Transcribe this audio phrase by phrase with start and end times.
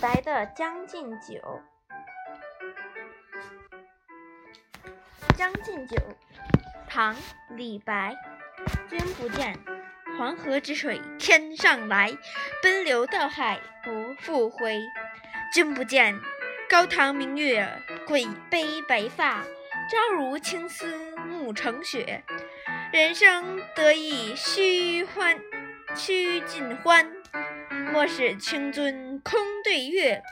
[0.00, 1.34] 白的《将进酒》。
[5.36, 5.96] 《将进酒》，
[6.88, 7.14] 唐·
[7.50, 8.14] 李白。
[8.88, 9.58] 君不见，
[10.16, 12.16] 黄河之水天上来，
[12.62, 14.80] 奔流到海不复回。
[15.52, 16.20] 君不见，
[16.68, 17.68] 高堂明月
[18.06, 19.42] 贵悲白发，
[19.90, 22.22] 朝如青丝暮成雪。
[22.92, 25.40] 人生得意须欢，
[25.96, 27.10] 须尽欢。
[27.92, 30.22] 莫使清樽空对月，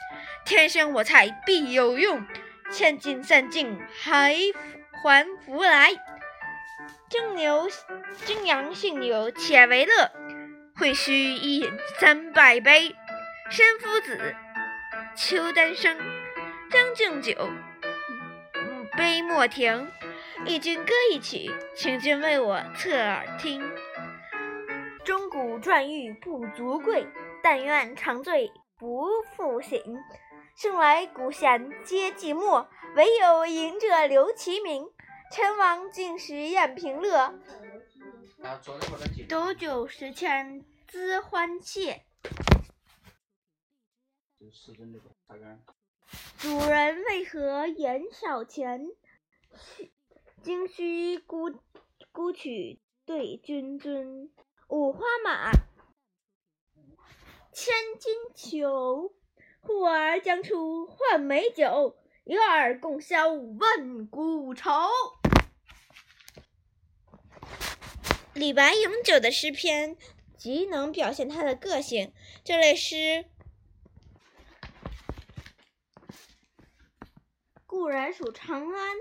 [0.46, 2.24] 天生我材必有用，
[2.70, 4.34] 千金散尽还
[5.02, 5.92] 还复来。
[7.10, 7.68] 蒸牛
[8.24, 10.10] 蒸羊信牛且为乐，
[10.78, 12.96] 会须一饮三百杯。
[13.50, 14.34] 申夫子，
[15.14, 15.98] 邱丹生，
[16.70, 17.50] 将进酒，
[18.96, 19.88] 杯莫停。
[20.46, 23.62] 与君歌一曲，请君为我侧耳听。
[25.04, 27.06] 钟鼓馔玉不足贵，
[27.42, 29.80] 但愿长醉不复醒。
[30.54, 34.86] 生来古贤皆寂寞，唯有饮者留其名。
[35.32, 37.34] 陈王进食宴平乐，
[39.28, 42.00] 斗酒十千恣欢谑。
[46.38, 48.86] 主人为何言少钱？
[50.42, 51.50] 今须沽
[52.12, 54.30] 沽取对君尊。
[54.68, 55.50] 五花马，
[57.56, 59.14] 千金裘。
[59.62, 64.70] 呼儿将出换美酒，与尔共销万古愁。
[68.34, 69.96] 李白咏酒的诗篇
[70.36, 72.12] 极能表现他的个性。
[72.44, 73.24] 这类诗
[77.64, 78.96] 固然属长安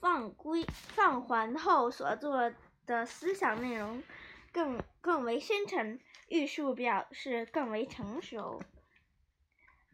[0.00, 0.64] 放归
[0.94, 2.52] 放还后所作
[2.86, 4.04] 的思想内容
[4.52, 8.62] 更更为深沉，玉树表示更为成熟。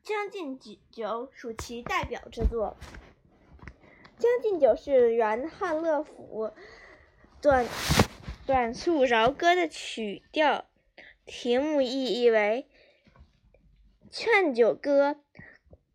[0.07, 0.77] 《将进酒》
[1.33, 2.77] 属其代表之作，
[4.19, 6.53] 《将进酒》是元汉乐府
[7.43, 7.67] 短。
[8.47, 10.67] 短促饶歌的曲调，
[11.25, 12.69] 题目意义为
[14.09, 15.21] 劝酒歌，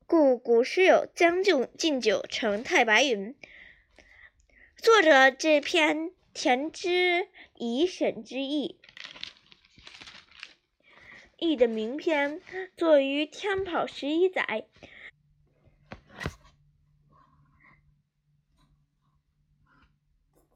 [0.06, 3.34] 故古诗有“将进进酒，成太白云”。
[4.76, 8.81] 作者这篇填之以审之意，
[11.42, 12.40] 意的名篇
[12.78, 14.68] 作于天宝十一载。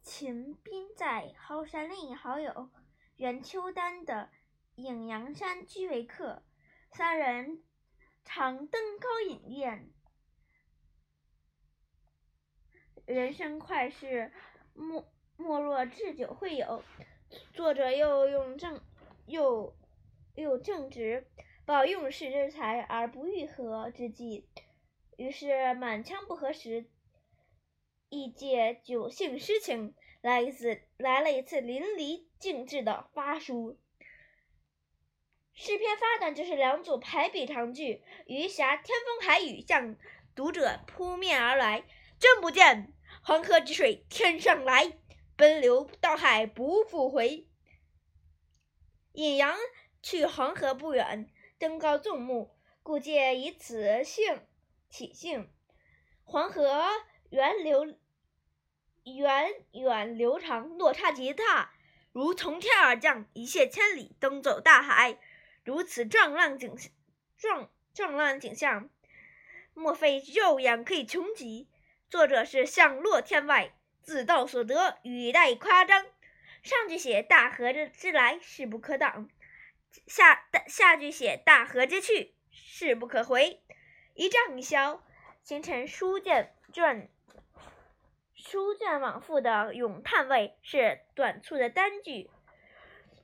[0.03, 2.69] 秦斌在蒿山另一好友
[3.15, 4.29] 袁秋丹的
[4.75, 6.43] 隐阳山居为客，
[6.91, 7.63] 三人
[8.23, 9.89] 常登高饮宴。
[13.07, 14.31] 人生快事
[14.75, 16.83] 莫莫若置酒会友，
[17.53, 18.79] 作者又用正
[19.25, 19.75] 又
[20.35, 21.27] 又正直
[21.65, 24.47] 保用世之才而不欲合之计，
[25.17, 26.85] 于是满腔不合时，
[28.09, 29.95] 亦借酒兴诗情。
[30.21, 33.79] 来一次，来了一次淋漓尽致的发书。
[35.53, 39.95] 诗篇发端就是两组排比长句：“余霞天风海雨向
[40.33, 41.81] 读者扑面而来，
[42.19, 42.91] 君不见，
[43.21, 44.97] 黄河之水天上来，
[45.35, 47.47] 奔流到海不复回。”
[49.13, 49.55] 隐阳
[50.05, 51.27] 去黄河不远，
[51.57, 54.39] 登高纵目，故借以此兴
[54.87, 55.51] 起兴。
[56.23, 56.83] 黄河
[57.31, 57.97] 源流。
[59.03, 61.71] 源远流长，落差极大，
[62.11, 65.17] 如从天而降，一泻千里，东走大海。
[65.63, 66.75] 如此壮浪景
[67.35, 68.87] 壮壮浪景象，
[69.73, 71.67] 莫非肉眼可以穷极？
[72.11, 73.73] 作者是向落天外，
[74.03, 76.05] 自道所得，语带夸张。
[76.61, 79.27] 上句写大河之之来，势不可挡；
[80.07, 83.61] 下下句写大河之去，势不可回。
[84.13, 85.03] 一涨一消，
[85.43, 87.09] 形成书卷卷。
[88.33, 92.29] 书卷往复的咏叹味是短促的单句，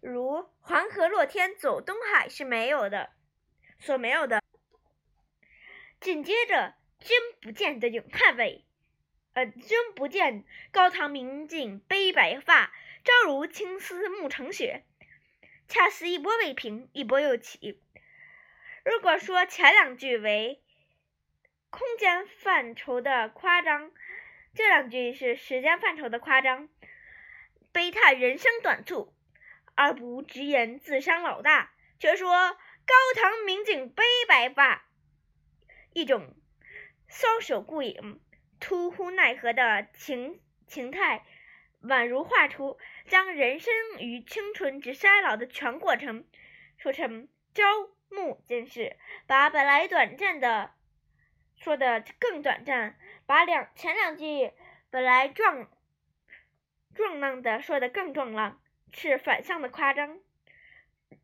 [0.02, 3.12] 如“黄河落天走东海”是没有的，
[3.80, 4.42] 所没有的。
[6.00, 8.66] 紧接着“君不见”的咏叹味，
[9.34, 14.84] 呃，“君不见，高堂明镜悲白发，朝如青丝暮成雪”，
[15.72, 17.82] 恰似一波未平，一波又起。
[18.84, 20.62] 如果说前两句为
[21.70, 23.90] 空间范畴的夸张。
[24.54, 26.68] 这两句是时间范畴的夸张，
[27.72, 29.16] 悲叹人生短促，
[29.76, 34.86] 而不直言自伤老大，却说高堂明镜悲白发，
[35.94, 36.36] 一种
[37.10, 38.20] 搔首顾影、
[38.60, 41.26] 突乎奈何的情情态，
[41.84, 46.26] 宛如画出将人生与青春之衰老的全过程，
[46.78, 47.64] 说成朝
[48.10, 48.98] 暮间事，
[49.28, 50.72] 把本来短暂的
[51.58, 54.52] 说的更短暂，把两前两句
[54.90, 55.70] 本来壮
[56.94, 58.62] 壮浪的说的更壮浪，
[58.92, 60.20] 是反向的夸张。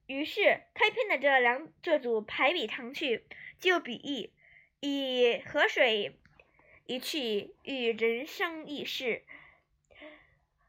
[0.05, 3.25] 于是开篇的这两这组排比长去，
[3.59, 4.31] 就比喻，
[4.79, 6.17] 以河水
[6.85, 9.23] 一去，与人生一世，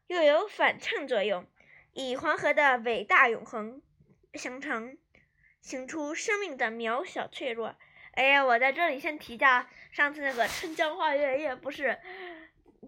[0.09, 1.45] 又有反衬作用，
[1.93, 3.79] 以黄河的伟大永恒
[4.33, 4.97] 形成，
[5.61, 7.75] 形出生命的渺小脆弱。
[8.13, 11.99] 哎呀，我在这里先提一下，上次那个春江花月夜不是。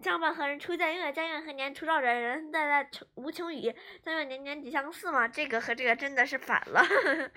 [0.02, 1.14] 江畔何人初见月？
[1.14, 2.20] 江月何年初照人？
[2.20, 3.72] 人在在无穷已。
[4.02, 5.28] 江月年年几相似嘛？
[5.28, 6.84] 这个和这个真的是反了。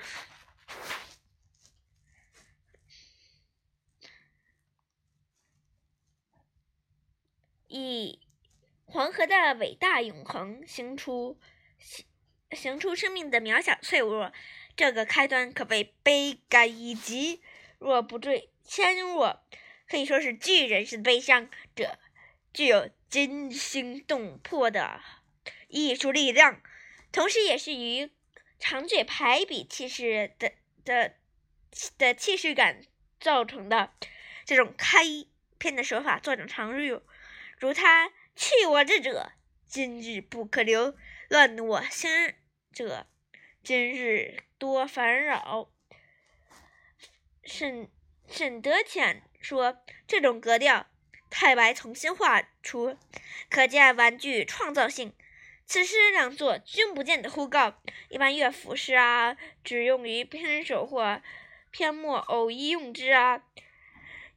[7.68, 8.23] 以
[8.94, 11.36] 黄河的伟大永恒，行出
[11.80, 12.06] 行
[12.52, 14.32] 行出生命的渺小脆弱，
[14.76, 17.42] 这个开端可谓悲感以极。
[17.80, 19.42] 若不坠千弱，
[19.88, 21.50] 可以说是巨人式的悲伤。
[21.74, 21.98] 这。
[22.52, 25.00] 具有惊心动魄的
[25.66, 26.62] 艺术力量，
[27.10, 28.12] 同时也是与
[28.60, 30.52] 长句排比气势的
[30.84, 31.16] 的
[31.98, 32.84] 的气势感
[33.18, 33.92] 造成的
[34.44, 35.02] 这种开
[35.58, 37.02] 篇的手法作者常用。
[37.58, 39.32] 如他去我之者，
[39.66, 40.94] 今日不可留；
[41.28, 42.10] 乱我心
[42.72, 43.06] 者，
[43.62, 45.70] 今日多烦扰。
[47.44, 47.90] 沈
[48.28, 50.86] 沈德潜说，这种格调。
[51.30, 52.96] 太白重新画出，
[53.50, 55.14] 可见玩具创造性。
[55.66, 61.20] 此诗两作君不见的呼告，一般乐府诗啊，只用于篇首或
[61.72, 63.42] 篇末偶一用之啊，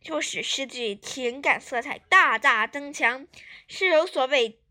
[0.02, 3.28] 就使诗句情感色彩大大增强。
[3.68, 4.62] 诗有所谓，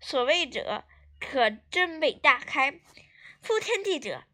[0.00, 0.84] 所谓者
[1.18, 2.80] 可真伪大开。
[3.40, 4.24] 夫天地者，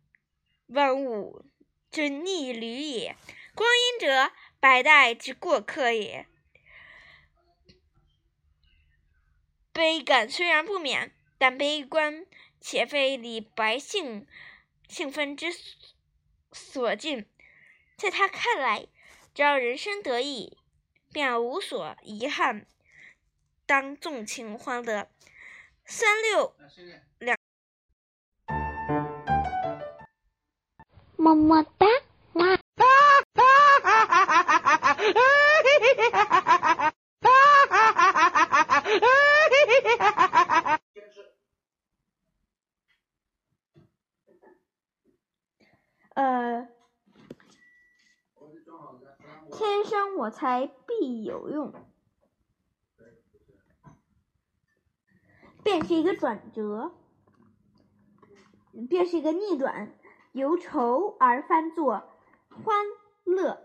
[0.66, 1.44] 万物
[1.90, 3.14] 之逆旅也；
[3.54, 6.26] 光阴者，百代之过客也。
[9.72, 12.26] 悲感虽然不免，但悲观
[12.60, 14.26] 且非理百姓
[14.88, 15.48] 兴奋之
[16.50, 17.26] 所尽。
[17.96, 18.86] 在他看来，
[19.36, 20.56] 只要人生得意，
[21.12, 22.66] 便无所遗憾，
[23.66, 25.10] 当纵情欢乐。
[25.84, 26.56] 三六
[27.18, 27.36] 两，
[31.16, 31.86] 么么哒。
[50.36, 51.72] 才必有用，
[55.64, 56.92] 便是一个转折，
[58.90, 59.98] 便是一个逆转，
[60.32, 62.10] 由愁而翻作
[62.50, 62.84] 欢
[63.24, 63.62] 乐，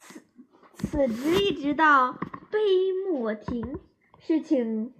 [0.00, 0.20] 此
[0.74, 2.12] 此直一直到
[2.50, 3.78] 杯莫停，
[4.18, 4.92] 事情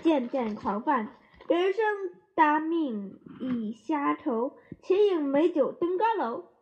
[0.00, 1.18] 渐渐狂泛，
[1.48, 1.84] 人生
[2.36, 4.56] 搭命已瞎愁。
[4.82, 6.52] 且饮美酒登高楼，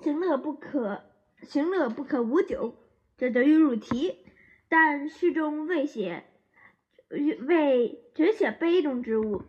[0.00, 1.02] 行乐不可
[1.42, 2.74] 行乐不可无酒，
[3.16, 4.24] 这得于入题。
[4.68, 6.24] 但诗中未写，
[7.46, 9.42] 未只写杯中之物，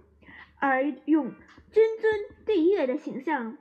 [0.59, 1.33] 而用
[1.71, 2.13] 君尊
[2.45, 3.57] 对月的形象，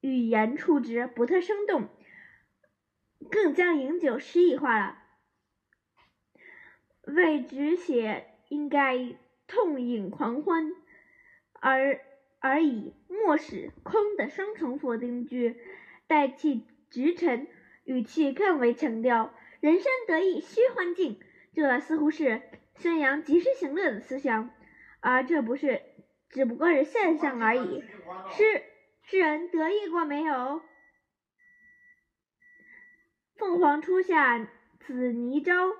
[0.00, 1.88] 语言处之不特生动，
[3.30, 4.98] 更将饮酒诗意化了。
[7.02, 10.72] 为只写应该痛饮狂欢，
[11.60, 12.00] 而。
[12.38, 15.56] 而以莫使空的双重否定句
[16.06, 17.48] 代替直陈，
[17.86, 21.18] 语气更为强调人生得意须欢尽。
[21.54, 22.42] 这似乎是
[22.76, 24.50] 宣扬及时行乐的思想，
[25.00, 25.80] 而这不是，
[26.28, 27.82] 只不过是现象而已。
[28.30, 28.62] 诗
[29.02, 30.60] 诗人得意过没有？
[33.36, 34.46] 凤凰初下
[34.80, 35.72] 紫泥朝，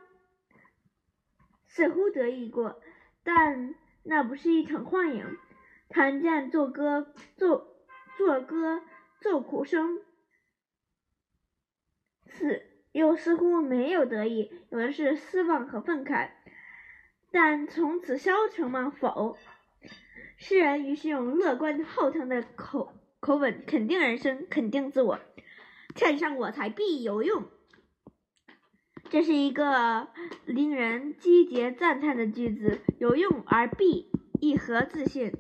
[1.66, 2.80] 似乎得意过，
[3.22, 5.36] 但那不是一场幻影。
[5.88, 7.66] 弹剑作歌，奏
[8.16, 8.82] 作歌
[9.20, 10.00] 奏苦声，
[12.36, 12.62] 似
[12.92, 16.30] 又似乎没有得意，有的是失望和愤慨。
[17.32, 18.90] 但从此消沉吗？
[18.90, 19.36] 否。
[20.38, 25.18] 诗人于是用乐观好强的口口吻肯定人生，肯定自我。
[25.94, 27.48] 天上我材必有用，
[29.08, 30.08] 这是一个
[30.44, 32.80] 令人击节赞叹的句子。
[32.98, 35.32] 有用而必，一何自信？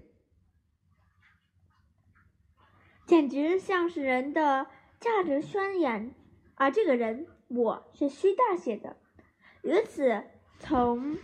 [3.06, 4.66] 简直像是人的
[4.98, 6.14] 价值宣言，
[6.56, 8.96] 而这个人我是虚大写的，
[9.62, 10.24] 由此
[10.58, 11.16] 从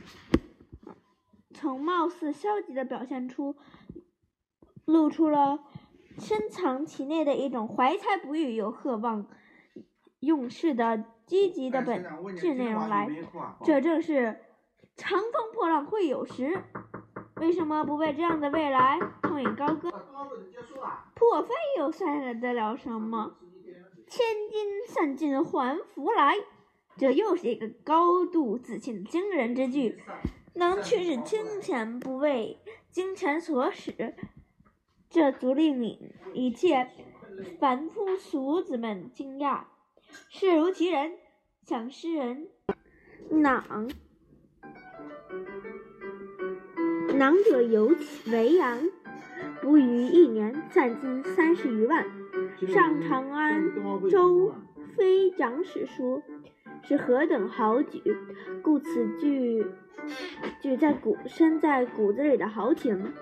[1.54, 3.56] 从貌似消极的表现出，
[4.84, 5.60] 露出了
[6.18, 9.26] 深藏其内的一种怀才不遇又渴望
[10.20, 12.04] 用事的积极的本
[12.36, 13.08] 质内容来。
[13.64, 14.38] 这正是
[14.96, 16.62] 长风破浪会有时。
[17.36, 19.90] 为什么不为这样的未来痛饮高歌？
[21.14, 23.34] 破费又算得了什么？
[24.12, 26.36] 千金散尽还复来。
[26.98, 30.02] 这又是一个高度自信的惊人之句，
[30.54, 32.58] 能驱使金钱不为
[32.90, 34.14] 金钱所使，
[35.08, 36.90] 这足令你一切
[37.58, 39.64] 凡夫俗子们惊讶。
[40.28, 41.16] 视如其人，
[41.62, 42.50] 想诗人
[43.30, 43.88] 囊。
[47.14, 47.94] 囊者有
[48.26, 48.78] 为阳，
[49.62, 52.21] 不于一年散金三十余万。
[52.60, 53.72] 上长安
[54.08, 54.54] 州
[54.96, 56.22] 飞长史书，
[56.82, 58.00] 是何等豪举！
[58.62, 59.66] 故此句
[60.60, 63.12] 句在骨深在骨子里的豪情，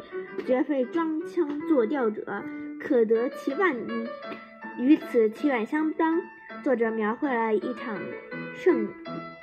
[0.47, 2.43] 绝非装腔作调者
[2.79, 4.09] 可得其万一。
[4.79, 6.21] 与此气概相当，
[6.63, 7.99] 作者描绘了一场
[8.55, 8.89] 盛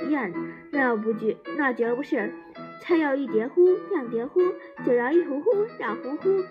[0.10, 0.34] 宴，
[0.72, 2.32] 那不绝那绝不是。
[2.79, 4.39] 菜要一碟乎，两碟乎；
[4.86, 6.44] 酒要一壶乎，两壶乎，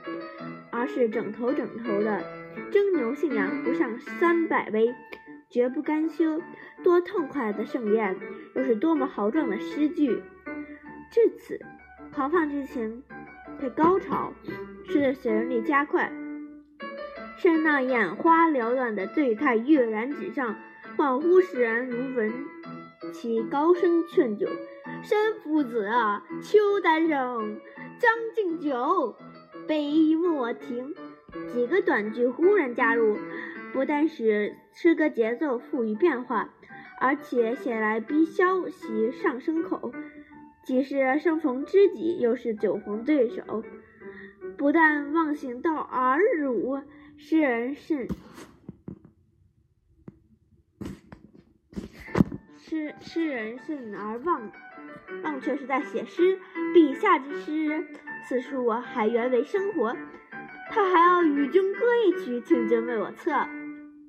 [0.71, 2.23] 而是整头整头的
[2.71, 4.95] 蒸牛信羊不上三百杯，
[5.51, 6.41] 绝不甘休。
[6.83, 8.17] 多痛快的盛宴，
[8.55, 10.23] 又是多么豪壮的诗句！
[11.11, 11.59] 至此，
[12.15, 13.03] 狂放之情
[13.61, 14.33] 的高潮，
[14.85, 16.13] 诗的旋律加快，
[17.37, 20.57] 是那眼花缭乱的醉态跃然纸上，
[20.97, 22.33] 恍惚使人如闻
[23.13, 24.47] 其高声劝酒。
[25.03, 27.61] 申夫子啊，邱丹生，
[27.99, 29.15] 将进酒，
[29.67, 30.95] 杯莫停。
[31.53, 33.19] 几个短句忽然加入，
[33.73, 36.51] 不但使诗歌节奏富于变化，
[37.01, 39.93] 而且写来逼消息上升口，
[40.65, 43.65] 既是生逢知己，又是酒逢对手，
[44.57, 46.81] 不但忘形到耳辱，
[47.17, 48.07] 诗人甚。
[52.59, 54.51] 诗诗人甚而忘。
[55.23, 56.39] 忘却是在写诗，
[56.75, 57.87] 笔下之诗，
[58.29, 59.97] 此处还原为生活。
[60.71, 63.33] 他还要与君歌一曲，请君为我侧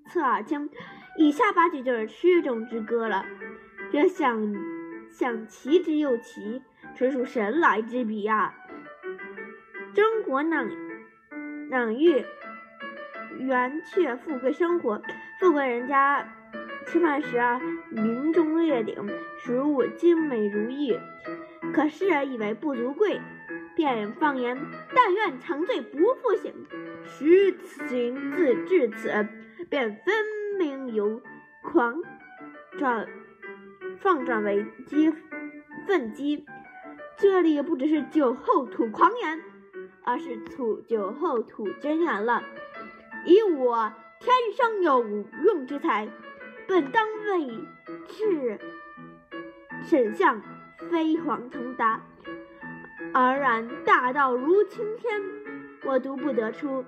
[0.07, 0.69] 侧耳听。
[1.17, 3.25] 以下八句就是诗中之歌了。
[3.91, 4.55] 这想
[5.09, 6.61] 想奇之又奇，
[6.95, 8.53] 纯属神来之笔啊！
[9.93, 10.69] 中国冷
[11.69, 12.23] 冷玉
[13.39, 15.01] 圆却富贵生活，
[15.39, 16.27] 富贵人家。
[16.85, 17.59] 吃饭时啊，
[17.89, 18.95] 明中列鼎，
[19.39, 20.97] 食物精美如玉。
[21.73, 23.19] 可世人以为不足贵，
[23.77, 24.57] 便放言
[24.93, 26.51] ：“但愿长醉不复醒。”
[27.05, 27.55] 事
[27.87, 29.27] 情自至此，
[29.69, 30.13] 便分
[30.57, 31.21] 明由
[31.63, 32.01] 狂
[32.77, 33.07] 转
[33.99, 35.13] 放转为激
[35.87, 36.45] 愤激。
[37.17, 39.41] 这里不只是酒后吐狂言，
[40.03, 42.43] 而是吐酒后吐真言了。
[43.25, 45.07] 以我天生有
[45.43, 46.09] 用之才。
[46.67, 47.47] 本当为
[48.07, 48.59] 至
[49.83, 50.41] 沈相
[50.91, 52.01] 飞黄腾达，
[53.13, 55.21] 而然大道如青天，
[55.85, 56.85] 我独不得出。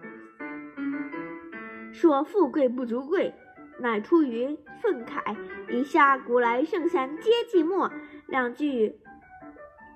[1.91, 3.33] 说富贵不足贵，
[3.79, 5.35] 乃出于愤慨。
[5.69, 7.91] 以下古来圣贤皆寂寞
[8.27, 8.99] 两句，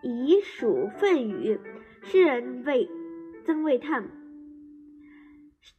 [0.01, 1.59] 已属愤语。
[2.01, 2.89] 诗人为
[3.45, 4.03] 曾谓叹：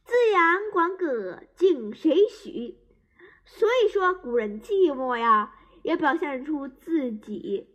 [0.03, 2.77] 自阳广葛，敬谁许？
[3.43, 7.67] 所以说，古人寂寞呀，也表现出自己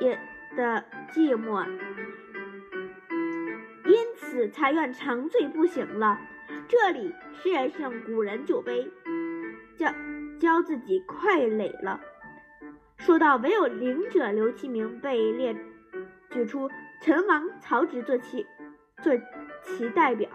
[0.00, 0.18] 也
[0.58, 1.64] 的寂寞，
[3.84, 6.18] 因此才愿长醉不醒了。
[6.66, 8.90] 这里诗人是用古人酒杯
[9.76, 9.86] 教
[10.40, 12.00] 教自己快垒了。
[12.96, 15.54] 说到唯有灵者刘其明被列
[16.32, 16.68] 举出
[17.00, 18.44] 陈王曹植做其
[19.00, 19.12] 做
[19.62, 20.28] 其代表。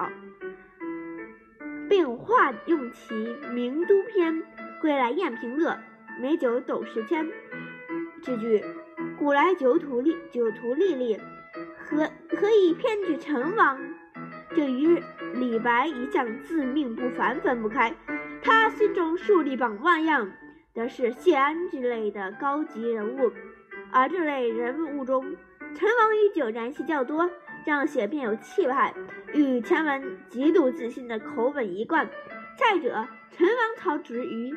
[1.90, 3.14] 并化用其
[3.52, 4.36] 《名都篇》
[4.80, 5.78] 归来宴平乐，
[6.22, 7.30] 美酒斗十千。
[8.22, 8.64] 这句
[9.24, 11.18] 古来酒徒历酒徒历历，
[11.78, 13.80] 何何以偏举陈王？
[14.54, 15.02] 这与
[15.36, 17.96] 李白一向自命不凡分不开。
[18.42, 20.30] 他心中树立榜万样
[20.74, 23.32] 的是谢安之类的高级人物，
[23.94, 25.24] 而这类人物中，
[25.74, 27.30] 陈王与酒沾系较多。
[27.64, 28.94] 这样写便有气派，
[29.34, 32.10] 与前文极度自信的口吻一贯。
[32.58, 34.54] 再者，陈王曹植与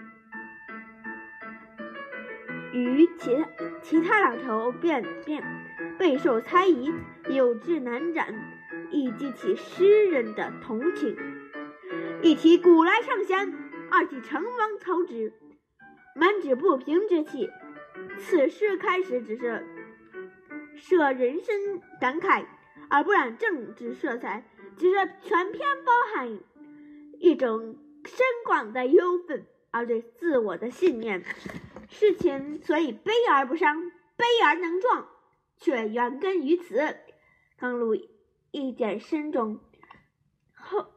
[2.85, 3.45] 与其
[3.83, 5.42] 其他两头便便
[5.99, 6.92] 备受猜疑，
[7.28, 8.35] 有志难展，
[8.90, 11.16] 亦激起诗人的同情。
[12.23, 13.52] 一提古来圣贤，
[13.90, 15.33] 二提陈王曹植，
[16.14, 17.49] 满纸不平之气。
[18.18, 19.66] 此诗开始只是
[20.75, 22.45] 设人生感慨。
[22.88, 24.45] 而不染政治色彩，
[24.76, 26.38] 只是全篇包含
[27.18, 31.21] 一种深广的忧愤，而对自我的信念。
[31.97, 35.09] 事情所以悲而不伤，悲而能壮，
[35.57, 36.95] 却源根于此。
[37.57, 37.95] 刚入
[38.50, 39.61] 一点深中，
[40.53, 40.88] 后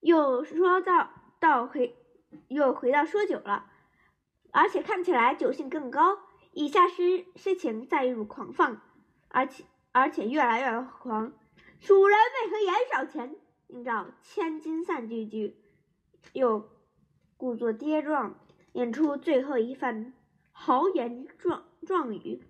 [0.00, 1.08] 又说到
[1.38, 1.96] 到回，
[2.48, 3.70] 又回到说酒了，
[4.50, 6.18] 而且看起来酒性更高。
[6.50, 8.82] 以下诗诗情再入狂放，
[9.28, 11.32] 而且而且越来越狂。
[11.78, 13.36] 蜀人为何言少钱？
[13.68, 15.56] 应照千金散句句，
[16.32, 16.68] 又
[17.36, 18.40] 故作跌撞。
[18.76, 20.12] 演出最后一番
[20.52, 22.42] 豪言壮壮语，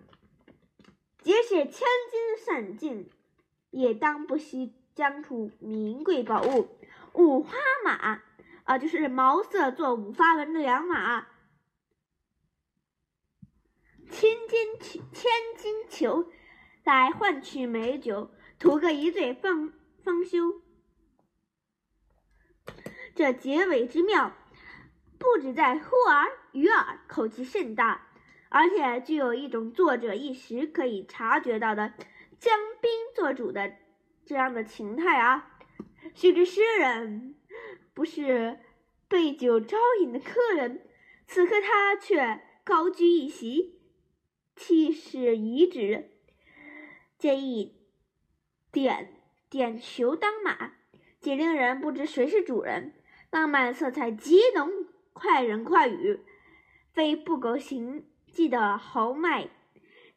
[1.21, 3.09] 即使千金散尽，
[3.69, 6.67] 也当不惜将出名贵宝物
[7.13, 7.53] 五花
[7.85, 8.21] 马
[8.65, 11.29] 啊，就是毛色做五花纹的良马，
[14.11, 16.29] 千金球千金裘
[16.83, 19.71] 来换取美酒，图个一醉方
[20.03, 20.61] 方休。
[23.15, 24.35] 这结尾之妙。
[25.19, 28.07] 不止在忽而于耳，口气甚大，
[28.49, 31.93] 而且具有一种作者一时可以察觉到的
[32.39, 33.73] 将宾做主的
[34.25, 35.59] 这样的情态啊！
[36.13, 37.35] 须知诗人
[37.93, 38.59] 不是
[39.07, 40.87] 被酒招引的客人，
[41.27, 43.79] 此刻他却高居一席，
[44.55, 46.11] 气势宜直，
[47.17, 47.81] 建议
[48.71, 49.13] 点
[49.49, 50.73] 点球当马，
[51.19, 52.93] 既令人不知谁是主人，
[53.31, 54.69] 浪漫色彩极浓。
[55.17, 56.19] 快人快语，
[56.93, 59.49] 非不苟行迹的豪迈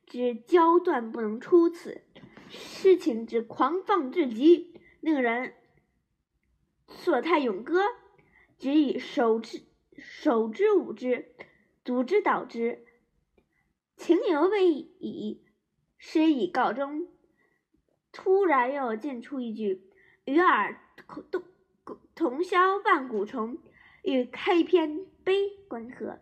[0.06, 2.02] 之焦断不能出此。
[2.50, 5.54] 诗情之狂放至极，令人
[6.86, 7.80] 所叹咏歌，
[8.58, 9.62] 只以手之
[9.96, 11.34] 手之舞之，
[11.82, 12.84] 足之蹈之，
[13.96, 15.42] 情犹未已，
[15.96, 17.08] 诗已告终。
[18.12, 19.88] 突然又进出一句
[20.26, 20.78] ：“与尔
[21.30, 21.42] 同
[22.14, 23.56] 同销万古愁。”
[24.02, 26.18] 与开篇悲关合，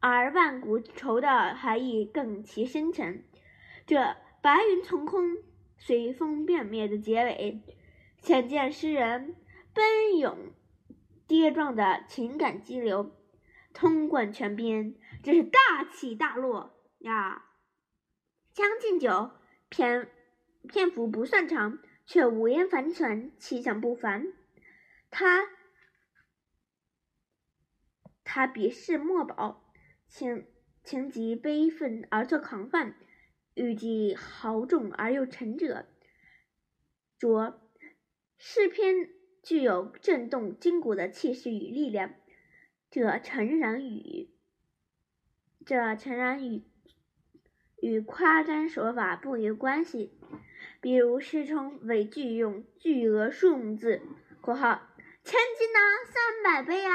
[0.00, 3.24] 而万古愁的含义更其深沉。
[3.86, 5.36] 这白云从空，
[5.76, 7.62] 随风变灭的结尾，
[8.18, 9.34] 显见诗人
[9.74, 10.52] 奔涌
[11.26, 13.12] 跌撞的情感激流，
[13.74, 17.44] 通贯全篇，真是大起大落呀！
[18.56, 19.10] 《将进酒》
[19.68, 20.08] 篇
[20.68, 24.32] 篇幅不算长，却五言繁传，气象不凡。
[25.10, 25.55] 他。
[28.36, 29.64] 他鄙视墨宝，
[30.08, 30.46] 情
[30.84, 32.92] 情急悲愤而作狂放，
[33.54, 35.86] 语气豪重而又沉着。
[37.18, 37.66] 着
[38.36, 39.08] 诗篇
[39.42, 42.12] 具有震动筋骨的气势与力量。
[42.90, 44.28] 这诚然与
[45.64, 46.62] 这诚然与
[47.80, 50.20] 与夸张手法不无关系。
[50.82, 54.02] 比如诗中为句用巨额数目字
[54.42, 54.90] （括号
[55.24, 56.92] 千金呐，三百杯啊）。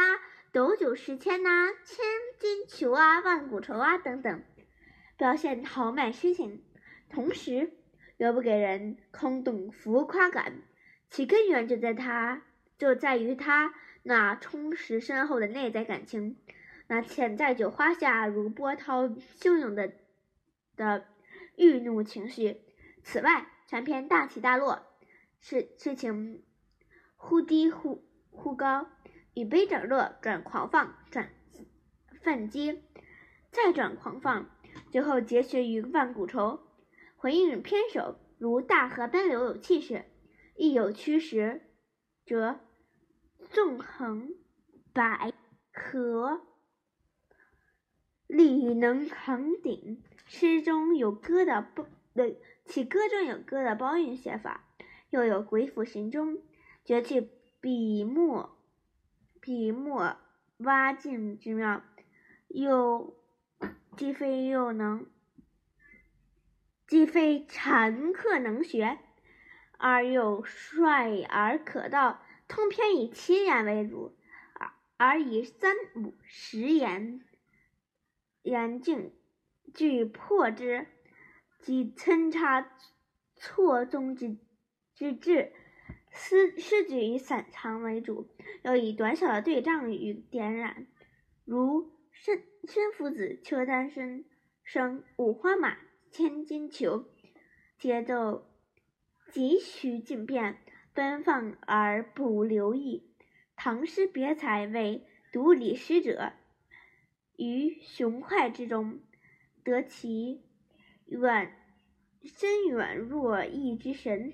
[0.51, 2.05] 斗酒十千呐，千
[2.37, 4.43] 金裘啊，万古愁啊，等等，
[5.15, 6.61] 表现豪迈诗情，
[7.09, 7.71] 同时
[8.17, 10.61] 又不给人空洞浮夸感，
[11.09, 12.43] 其根源就在他
[12.77, 16.35] 就在于他那充实深厚的内在感情，
[16.87, 19.93] 那潜在酒花下如波涛汹涌的
[20.75, 21.05] 的
[21.55, 22.59] 郁怒情绪。
[23.03, 24.85] 此外，全篇大起大落，
[25.39, 26.43] 事事情
[27.15, 28.89] 忽低忽忽高。
[29.33, 31.29] 以悲转乐，转狂放，转
[32.21, 32.81] 愤激，
[33.51, 34.49] 再转狂放，
[34.91, 36.59] 最后结学于万古愁。
[37.15, 40.05] 回应偏首，如大河奔流有气势，
[40.55, 41.61] 亦有虚实，
[42.25, 42.59] 则
[43.49, 44.33] 纵横
[44.93, 45.31] 捭
[45.73, 46.41] 阖，
[48.27, 50.03] 力能扛鼎。
[50.25, 51.85] 诗中有歌的包，
[52.65, 54.69] 其歌中有歌的包韵写法，
[55.09, 56.37] 又有鬼斧神工，
[56.85, 58.57] 绝去笔墨。
[59.41, 60.17] 笔墨
[60.57, 61.81] 挖尽之妙，
[62.47, 63.17] 又
[63.97, 65.07] 既非又能，
[66.85, 68.99] 既非禅客能学，
[69.79, 72.21] 而又率而可道。
[72.47, 74.15] 通篇以七言为主，
[74.53, 77.25] 而而以三五十言
[78.43, 79.11] 言境
[79.73, 80.85] 具破之，
[81.59, 82.69] 即参差
[83.35, 84.37] 错综之
[84.93, 85.53] 之志。
[86.11, 88.27] 诗诗句以散长为主，
[88.63, 90.85] 又以短小的对仗与点染，
[91.45, 94.25] 如“身身夫子，车丹参，
[94.63, 95.77] 生五花马，
[96.11, 97.05] 千金裘”，
[97.79, 98.45] 节奏
[99.31, 100.57] 急需进变，
[100.93, 103.15] 奔放而不留意。
[103.55, 106.33] 唐诗别才为独理诗者，
[107.37, 108.99] 于雄快之中，
[109.63, 110.43] 得其
[111.05, 111.55] 远
[112.23, 114.33] 深远若异之神。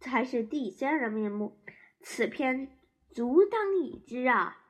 [0.00, 1.58] 才是地仙人面目。
[2.00, 2.68] 此篇
[3.10, 4.67] 足当已知啊。